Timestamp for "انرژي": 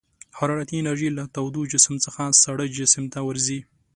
0.79-1.09